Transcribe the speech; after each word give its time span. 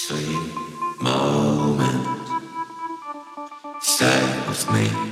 Sweet 0.00 0.54
moment, 1.00 2.06
stay 3.80 4.44
with 4.46 4.72
me. 4.72 5.07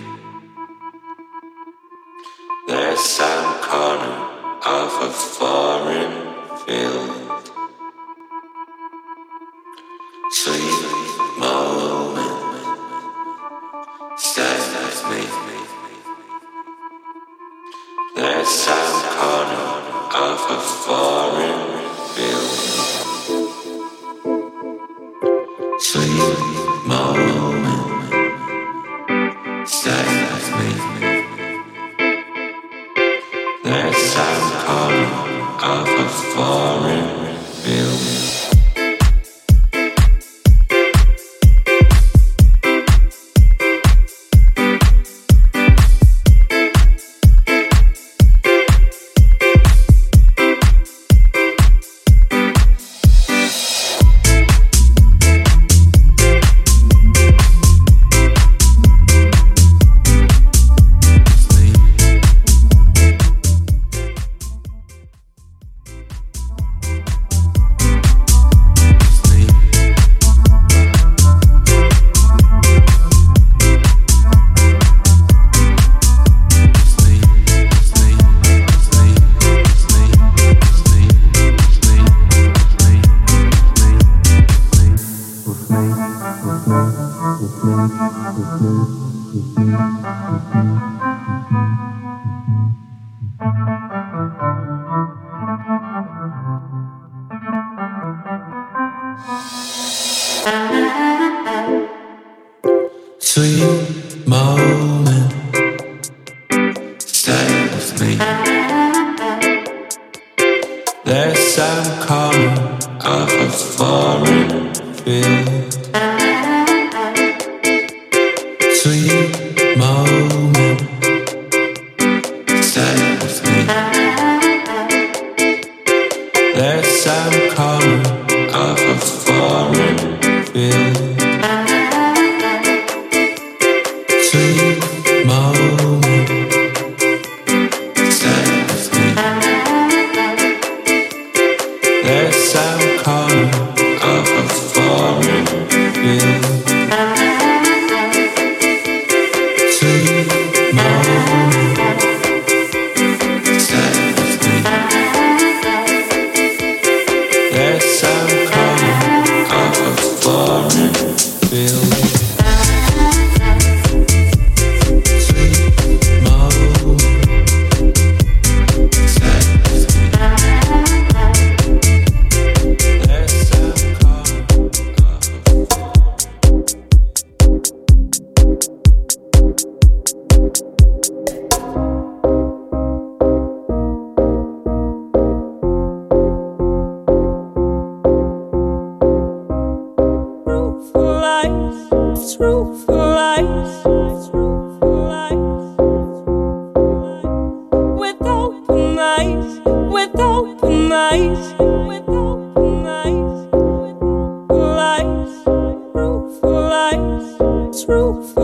Roof 207.88 208.34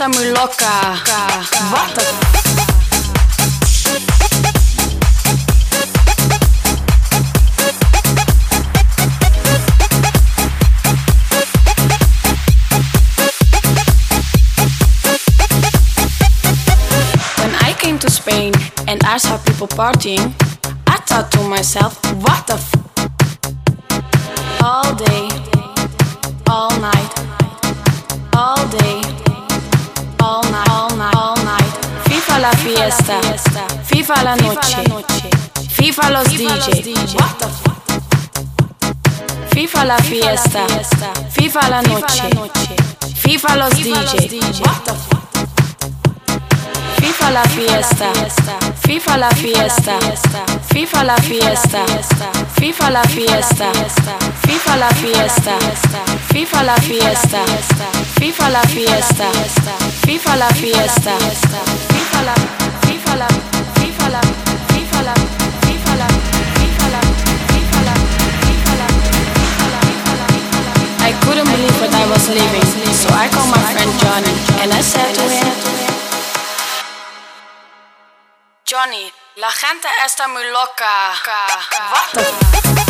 está 0.00 0.08
muy 0.08 0.30
loca. 0.30 1.02
What 1.70 1.94
the 1.94 2.02
When 17.36 17.54
I 17.56 17.74
came 17.78 17.98
to 17.98 18.10
Spain 18.10 18.54
and 18.88 19.04
I 19.04 19.18
saw 19.18 19.36
people 19.36 19.68
partying, 19.68 20.32
I 20.86 20.96
thought 21.04 21.30
to 21.32 21.42
myself, 21.42 21.98
what 22.24 22.46
the 22.46 22.54
f? 22.54 22.69
fiesta, 32.90 33.66
viva 33.90 34.22
la 34.22 34.34
noche, 34.34 34.82
viva 35.78 36.10
los 36.10 36.24
DJ. 36.28 36.94
Viva 39.52 39.84
la 39.84 39.96
fiesta, 39.98 40.64
viva 41.36 41.68
la 41.68 41.80
noche, 41.82 42.28
viva 43.22 43.56
los 43.56 43.70
DJ. 43.70 45.29
FIFA 47.00 47.30
la 47.30 47.42
fiesta, 47.42 48.12
FIFA 48.86 49.16
la 49.16 49.30
fiesta, 49.30 49.98
FIFA 50.72 51.04
la 51.04 51.16
fiesta, 51.16 51.84
FIFA 52.60 52.90
la 52.90 53.02
fiesta, 53.04 53.72
FIFA 54.36 54.76
la 54.76 54.88
fiesta, 54.90 55.58
FIFA 56.32 56.62
la 56.62 56.74
fiesta, 56.76 57.42
FIFA 58.18 58.50
la 58.50 58.62
fiesta, 58.62 59.32
FIFA 60.06 60.36
la 60.36 60.48
fiesta, 60.54 61.12
FIFA 61.88 62.22
la, 62.22 62.34
FIFA 62.86 63.16
la, 63.16 63.28
FIFA 63.80 64.08
la, 64.10 64.20
FIFA 64.70 65.02
la, 65.02 65.02
FIFA 65.02 65.02
la, 65.02 65.14
FIFA 65.66 65.94
la, 65.96 66.06
FIFA 66.60 67.82
la, 67.82 67.94
FIFA 68.44 68.72
la, 68.76 68.86
I 71.08 71.12
couldn't 71.24 71.48
believe 71.48 71.80
what 71.80 71.94
I 71.94 72.06
was 72.10 72.28
leaving, 72.28 72.66
so 72.92 73.08
I 73.14 73.28
called 73.28 73.50
my 73.50 73.62
friend 73.72 73.90
Johnny 74.00 74.34
and 74.62 74.72
I 74.72 74.80
said 74.82 75.14
to 75.14 75.22
him. 75.22 75.79
Johnny, 78.70 79.12
la 79.34 79.50
gente 79.50 79.88
está 80.06 80.28
muy 80.28 80.44
loca. 80.52 81.12
What 81.90 82.89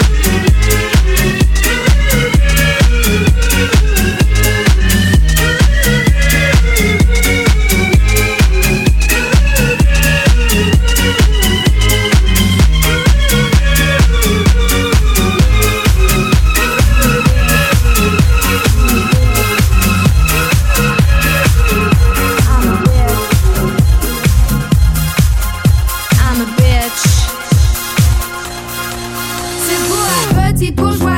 petite 30.61 30.75
bourgeoisie. 30.75 31.10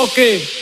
toque. 0.00 0.59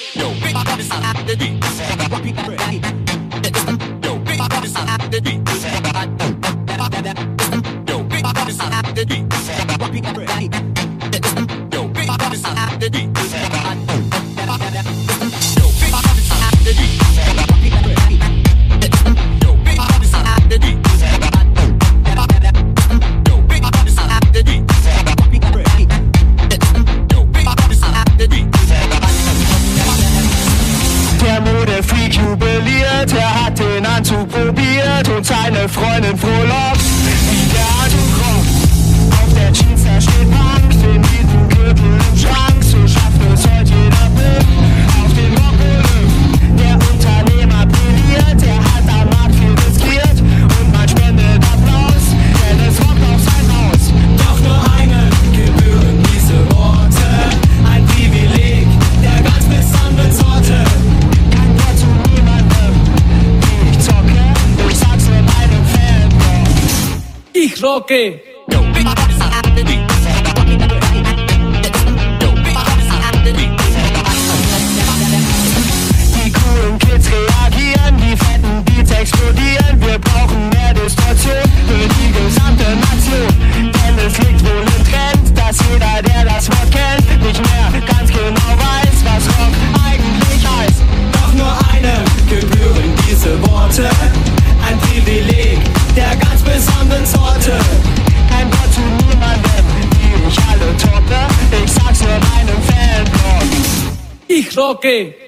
okay. 104.89 105.28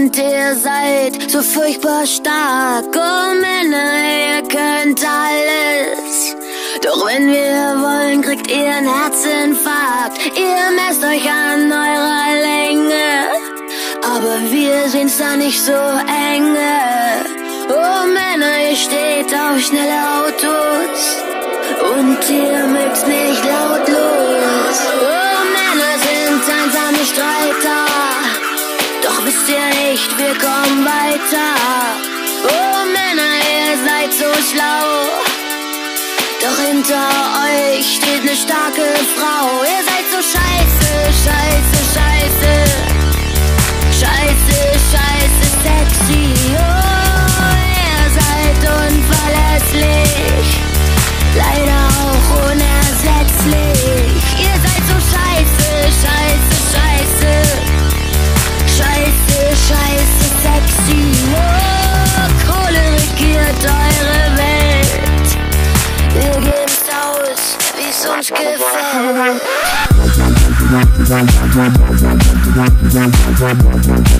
und 0.00 0.16
ihr 0.16 0.54
seid 0.56 1.30
so 1.30 1.42
furchtbar 1.42 2.06
stark. 2.06 2.86
Oh 2.94 3.34
Männer, 3.40 3.92
ihr 4.26 4.42
könnt 4.42 5.00
alles. 5.04 6.36
Doch 6.82 7.06
wenn 7.06 7.28
wir 7.28 7.76
wollen, 7.84 8.22
kriegt 8.22 8.50
ihr 8.50 8.74
einen 8.74 8.88
Herzinfarkt. 8.88 10.18
Ihr 10.38 10.64
messt 10.76 11.04
euch 11.04 11.30
an 11.30 11.70
eurer 11.70 12.32
Länge. 12.40 13.28
Aber 14.02 14.40
wir 14.50 14.88
sehen's 14.88 15.18
da 15.18 15.36
nicht 15.36 15.62
so 15.62 15.72
enge. 15.72 17.24
Oh 17.68 18.06
Männer, 18.06 18.70
ihr 18.70 18.76
steht 18.76 19.32
auf 19.34 19.60
schnelle 19.60 20.00
Autos. 20.20 21.00
Und 21.92 22.18
ihr 22.30 22.66
mögt 22.66 23.06
nicht 23.06 23.44
lautlos. 23.44 24.76
Oh 25.02 25.40
Männer 25.56 25.94
sind 26.08 26.42
einsame 26.58 27.04
Streiter. 27.04 27.84
Doch 29.02 29.26
wisst 29.26 29.48
ihr 29.48 29.68
nicht, 29.84 30.18
wir 30.18 30.34
kommen 30.38 30.84
weiter. 30.84 31.50
Oh 32.44 32.86
Männer, 32.86 33.32
ihr 33.52 33.76
seid 33.86 34.12
so 34.14 34.32
schlau. 34.50 35.09
Doch 36.40 36.58
hinter 36.58 37.06
euch 37.44 37.96
steht 37.96 38.22
eine 38.22 38.34
starke 38.34 38.80
Frau. 39.14 39.62
Ihr 39.62 39.84
seid 39.84 40.06
so 40.10 40.22
scheiße, 40.22 41.12
scheiße, 41.12 41.78
scheiße. 41.92 42.64
Scheiße. 43.92 44.69
I 68.02 68.22
don't 68.22 69.40
care. 74.04 74.19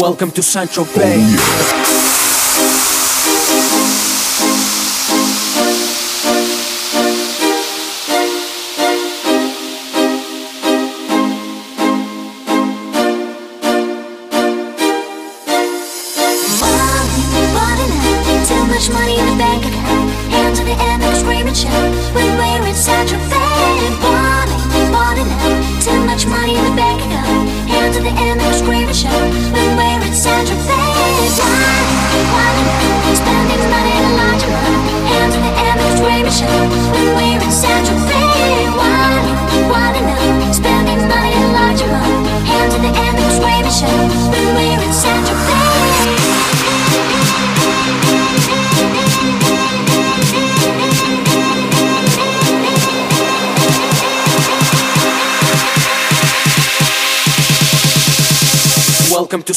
Welcome 0.00 0.30
to 0.32 0.42
Sancho 0.42 0.84
Bay. 0.84 1.36
Oh, 2.54 4.06
yeah. 4.06 4.11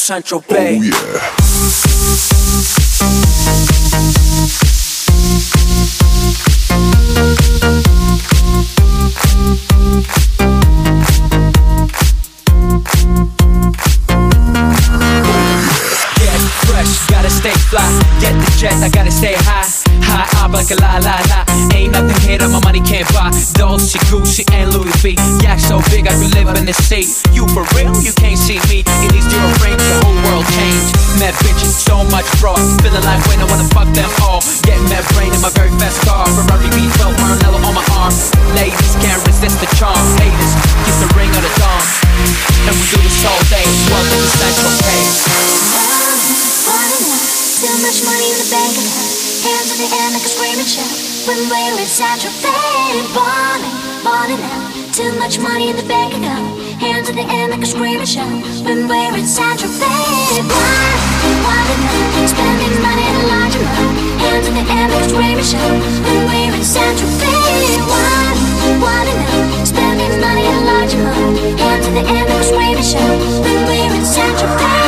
Central 0.06 0.42
Bay. 0.42 0.78
Oh, 0.80 0.84
yeah. 0.84 1.45
the 55.74 55.88
bank 55.88 56.14
account 56.14 56.60
Hands 56.78 57.10
at 57.10 57.16
the 57.16 57.26
end 57.26 57.52
like 57.52 57.62
a 57.62 57.66
screaming 57.66 58.06
show. 58.06 58.28
When 58.66 58.88
we're 58.88 59.18
inside 59.18 59.62
your 59.62 59.72
why, 59.72 60.92
Why 61.42 61.58
you 61.66 62.28
Spending 62.28 62.76
money 62.86 63.06
in 63.10 63.16
a 63.16 63.26
large 63.34 63.56
amount 63.56 63.98
Hands 64.22 64.46
at 64.46 64.54
the 64.54 64.66
end 64.70 64.94
like 64.94 65.06
a 65.06 65.10
screaming 65.10 65.48
show. 65.48 65.70
When 66.06 66.22
we're 66.30 66.56
inside 66.60 67.00
your 67.02 67.10
why, 67.90 68.36
Why 68.84 69.10
you 69.10 69.66
Spending 69.66 70.20
money 70.22 70.46
in 70.46 70.54
a 70.54 70.66
large 70.70 70.94
amount 70.94 71.38
Hands 71.58 71.88
at 71.88 71.94
the 71.94 72.04
end 72.14 72.30
like 72.30 72.42
a 72.42 72.44
screaming 72.44 72.84
show. 72.84 73.10
When 73.42 73.66
we're 73.66 73.96
inside 73.96 74.38
your 74.42 74.85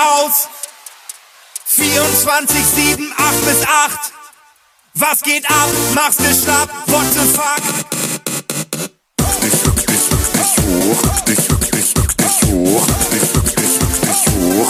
aus. 0.00 0.48
24, 1.66 2.66
7, 2.66 3.12
8 3.16 3.44
bis 3.44 3.62
8. 3.62 4.12
Was 4.94 5.20
geht 5.22 5.48
ab? 5.48 5.68
Mach's 5.94 6.16
dir 6.16 6.34
schlapp, 6.34 6.68
what 6.86 7.06
the 7.12 7.20
fuck? 7.20 7.80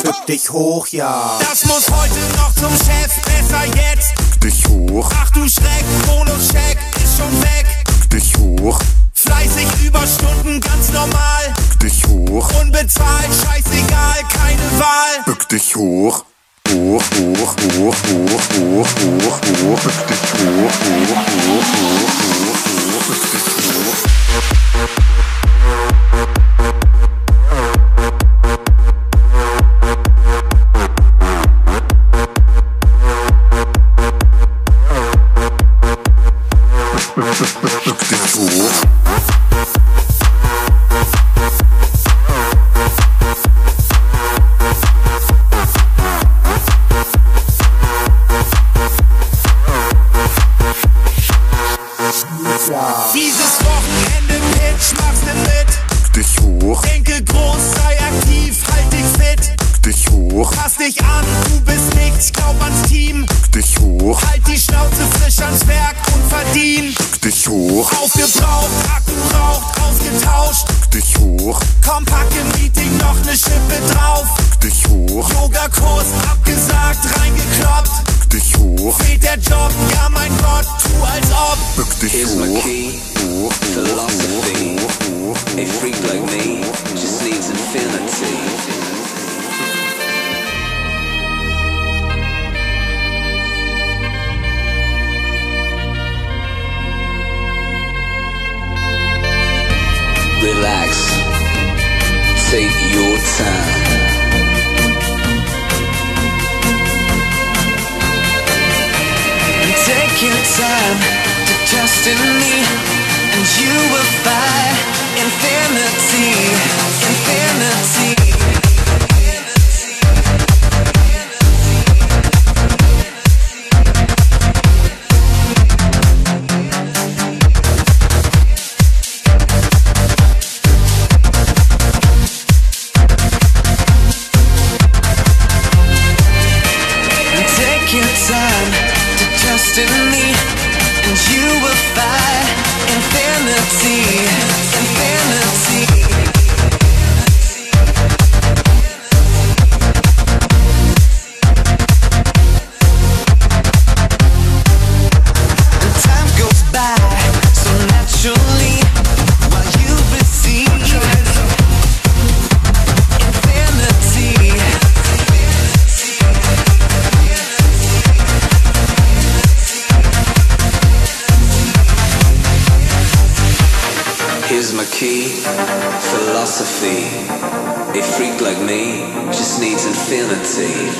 Bück 0.03 0.27
dich 0.27 0.51
hoch, 0.51 0.87
ja. 0.89 1.39
Das 1.41 1.65
muss 1.67 1.89
heute 1.91 2.21
noch 2.37 2.55
zum 2.55 2.71
Chef, 2.77 3.11
besser 3.23 3.65
jetzt. 3.67 4.15
Dich 4.43 4.67
hoch, 4.69 5.11
Ach 5.15 5.31
du 5.31 5.47
Schreck, 5.49 5.85
Bonuscheck 6.07 6.79
ist 7.03 7.19
schon 7.19 7.43
weg. 7.43 7.67
dich 8.13 8.37
hoch, 8.37 8.79
Fleißig 9.15 9.69
Überstunden, 9.85 10.61
ganz 10.61 10.91
normal. 10.91 11.55
Dich 11.83 12.05
hoch, 12.07 12.61
Unbezahlt, 12.61 13.29
scheißegal, 13.29 14.23
keine 14.33 14.79
Wahl. 14.79 15.25
bück 15.27 15.49
dich 15.49 15.75
hoch. 15.77 16.25
Hoch, 16.69 17.03
hoch, 17.03 17.03
hoch, 17.17 17.57
hoch, 17.77 17.97
hoch, 18.07 18.47
hoch, 18.61 18.89
hoch, 19.01 19.81
bück 19.83 20.07
dich 20.09 20.25
hoch, 20.33 20.77
hoch, 20.85 21.01
hoch, 21.01 21.27
hoch, 21.31 21.67
hoch, 21.81 22.59
hoch, 22.61 23.07
bück 23.09 23.23
dich 23.33 23.47
hoch. 23.51 24.01
Bück 37.85 37.99
dich 37.99 38.10
hoch. 38.10 38.10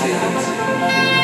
silence. 0.01 1.20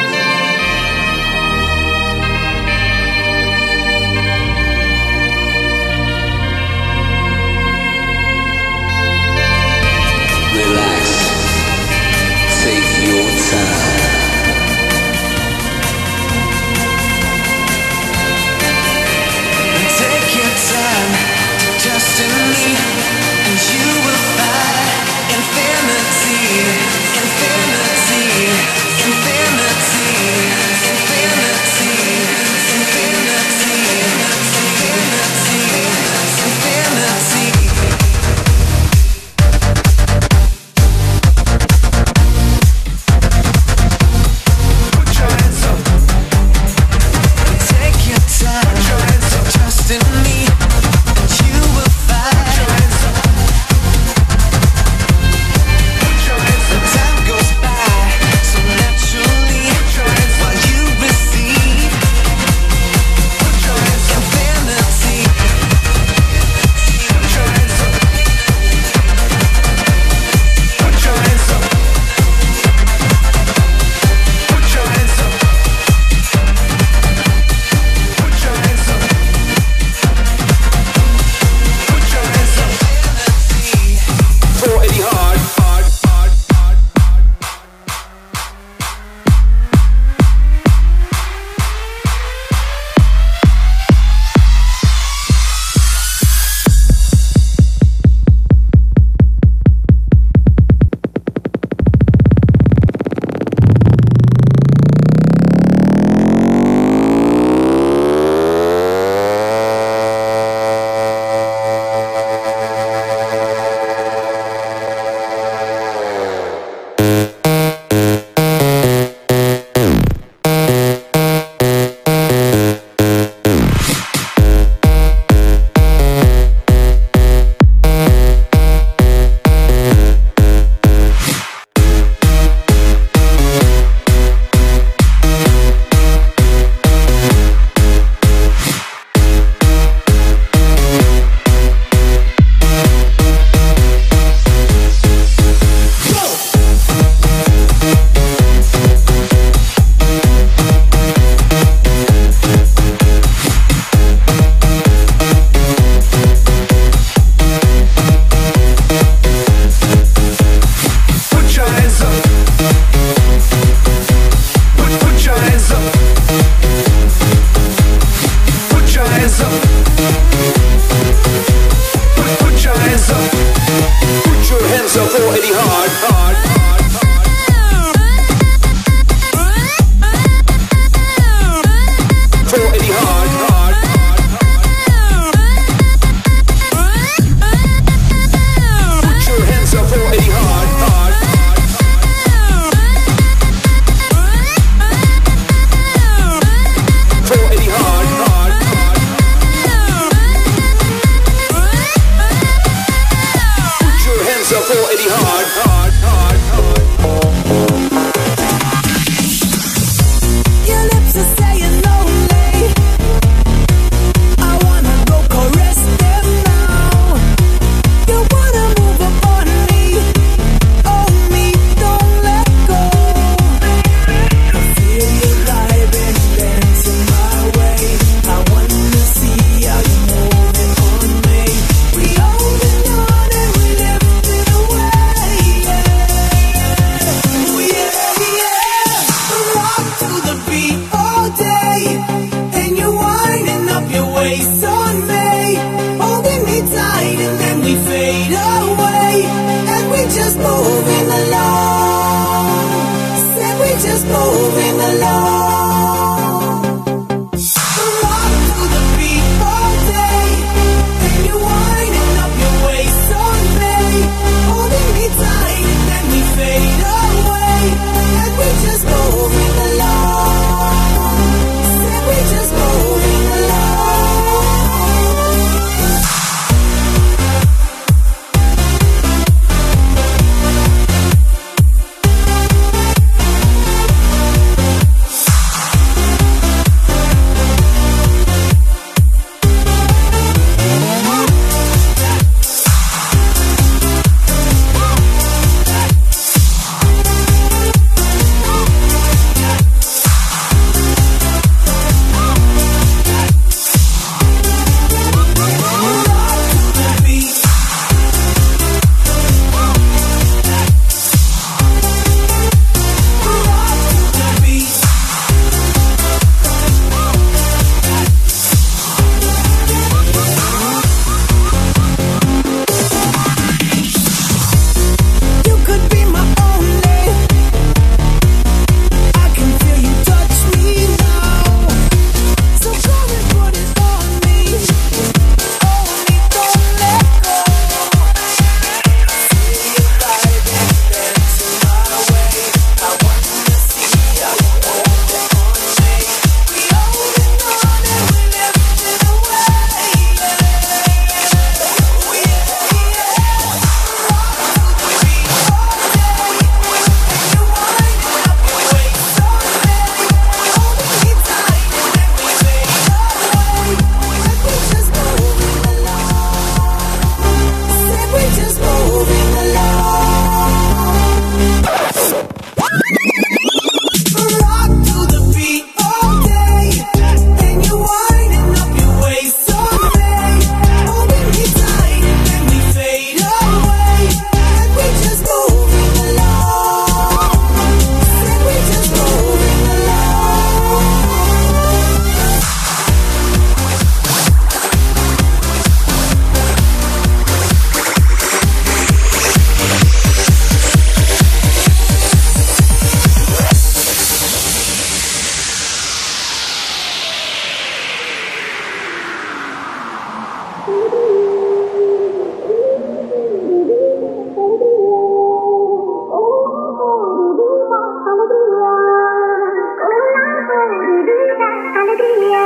melody 421.86 422.45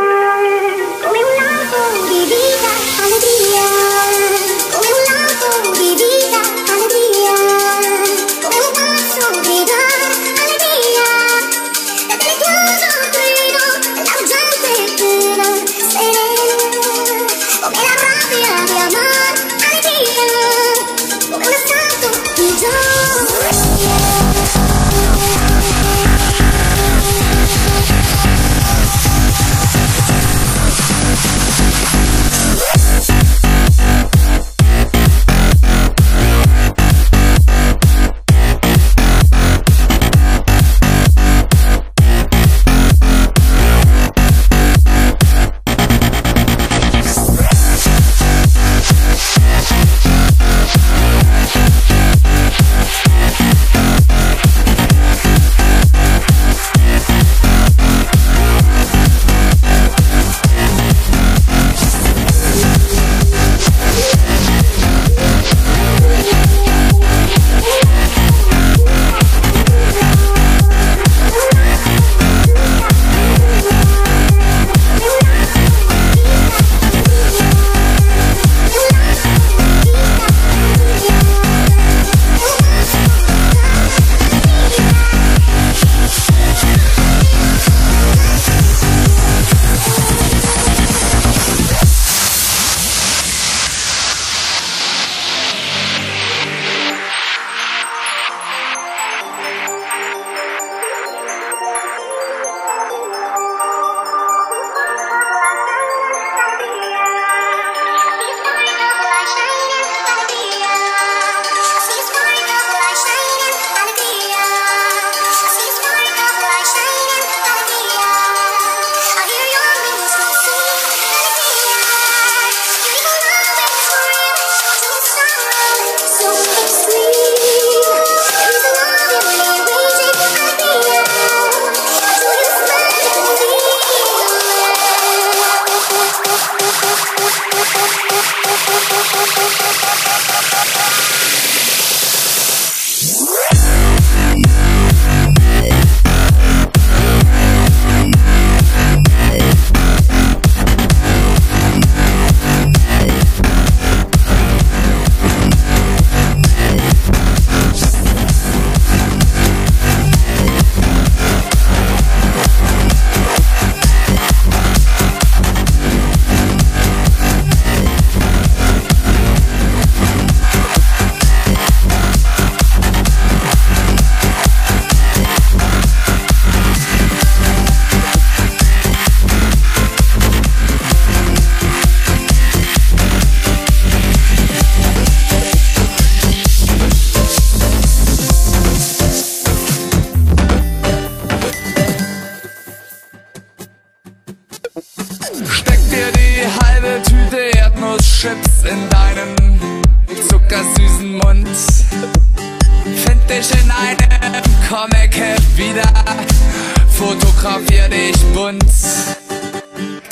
bunt. 208.50 208.64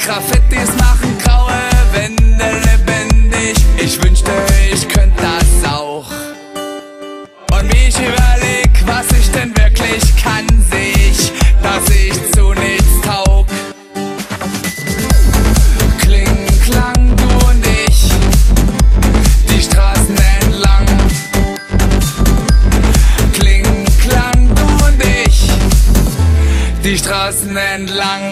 Graffitis 0.05 0.71
machen 0.79 1.19
graue 1.23 1.53
Wände 1.93 2.45
lebendig. 2.69 3.57
Ich 3.77 4.03
wünschte, 4.03 4.31
ich 4.73 4.89
könnte 4.89 5.17
das 5.21 5.73
auch. 5.73 6.07
Und 7.53 7.73
wie 7.73 7.89
ich 7.89 7.99
überleg, 7.99 8.71
was 8.87 9.07
ich 9.19 9.31
denn 9.33 9.57
wirklich 9.57 10.17
kann, 10.23 10.47
seh 10.71 10.93
ich, 11.11 11.33
dass 11.63 11.89
ich 11.91 12.15
zu 12.33 12.53
nichts 12.55 13.01
taug. 13.03 13.47
Kling, 15.99 16.47
klang, 16.65 17.17
du 17.17 17.47
und 17.47 17.67
ich, 17.87 18.13
die 19.51 19.63
Straßen 19.63 20.17
entlang. 20.41 20.87
Kling, 23.35 23.85
klang, 24.01 24.55
du 24.55 24.85
und 24.87 25.03
ich, 25.27 25.51
die 26.85 26.99
Straßen 26.99 27.57
entlang. 27.57 28.28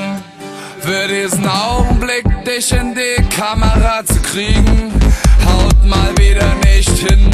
Für 0.86 1.08
diesen 1.08 1.44
Augenblick, 1.48 2.24
dich 2.44 2.70
in 2.70 2.94
die 2.94 3.20
Kamera 3.36 4.04
zu 4.04 4.20
kriegen, 4.22 4.92
haut 5.44 5.84
mal 5.84 6.16
wieder 6.16 6.54
nicht 6.64 6.88
hin. 6.88 7.28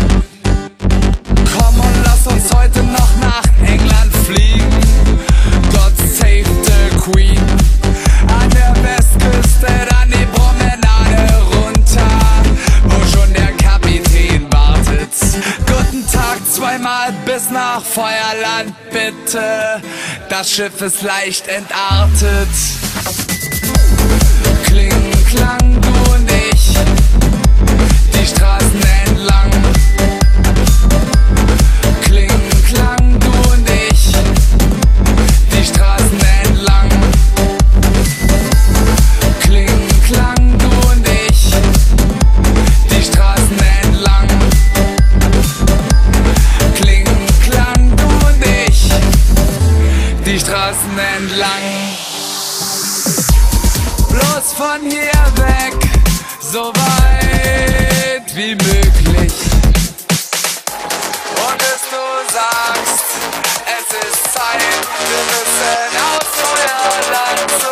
Komm 1.52 1.78
und 1.78 2.02
lass 2.02 2.26
uns 2.26 2.50
heute 2.54 2.82
noch 2.82 3.10
nach 3.20 3.42
bis 17.32 17.50
nach 17.50 17.82
Feuerland, 17.82 18.74
bitte. 18.90 19.80
Das 20.28 20.50
Schiff 20.50 20.82
ist 20.82 21.02
leicht 21.02 21.48
entartet. 21.48 22.48
Kling, 24.64 25.10
klang, 25.30 25.80
du 25.80 26.12
und 26.12 26.30
ich, 26.30 26.74
die 28.12 28.26
Straßen 28.26 28.80
von 54.62 54.80
hier 54.88 55.22
weg, 55.44 55.74
so 56.40 56.72
weit 56.72 58.26
wie 58.36 58.54
möglich. 58.54 59.34
Und 61.44 61.58
bis 61.58 61.82
du 61.90 62.04
sagst, 62.32 63.08
es 63.76 63.86
ist 64.06 64.22
Zeit, 64.32 64.82
wir 65.10 65.24
müssen 65.32 65.90
aus 66.12 66.32
euer 66.54 66.94
Land 67.12 67.50
zurück 67.60 67.71